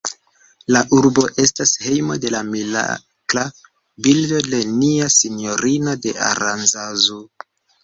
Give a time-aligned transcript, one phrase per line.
[0.75, 3.45] La urbo estas hejmo de la mirakla
[4.09, 7.23] bildo de Nia Sinjorino de Aranzazu.